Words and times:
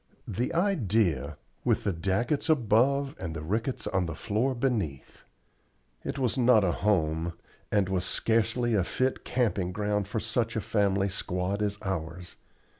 The 0.27 0.51
idea! 0.55 1.37
with 1.63 1.83
the 1.83 1.93
Daggetts 1.93 2.49
above 2.49 3.15
and 3.19 3.35
the 3.35 3.43
Ricketts 3.43 3.85
on 3.85 4.07
the 4.07 4.15
floor 4.15 4.55
beneath. 4.55 5.25
It 6.03 6.17
was 6.17 6.39
not 6.39 6.63
a 6.63 6.71
home, 6.71 7.33
and 7.71 7.87
was 7.87 8.03
scarcely 8.03 8.73
a 8.73 8.83
fit 8.83 9.23
camping 9.23 9.71
ground 9.71 10.07
for 10.07 10.19
such 10.19 10.55
a 10.55 10.61
family 10.61 11.09
squad 11.09 11.61
as 11.61 11.77
ours. 11.83 12.37